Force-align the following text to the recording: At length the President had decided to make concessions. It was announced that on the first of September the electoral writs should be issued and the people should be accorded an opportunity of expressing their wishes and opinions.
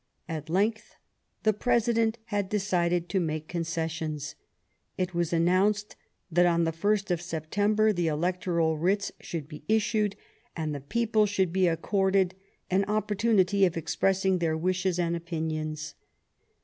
At 0.27 0.49
length 0.49 0.95
the 1.43 1.53
President 1.53 2.17
had 2.33 2.49
decided 2.49 3.07
to 3.09 3.19
make 3.19 3.47
concessions. 3.47 4.33
It 4.97 5.13
was 5.13 5.31
announced 5.31 5.95
that 6.31 6.47
on 6.47 6.63
the 6.63 6.71
first 6.71 7.11
of 7.11 7.21
September 7.21 7.93
the 7.93 8.07
electoral 8.07 8.79
writs 8.79 9.11
should 9.19 9.47
be 9.47 9.63
issued 9.67 10.15
and 10.55 10.73
the 10.73 10.81
people 10.81 11.27
should 11.27 11.53
be 11.53 11.67
accorded 11.67 12.33
an 12.71 12.83
opportunity 12.85 13.63
of 13.63 13.77
expressing 13.77 14.39
their 14.39 14.57
wishes 14.57 14.97
and 14.97 15.15
opinions. 15.15 15.93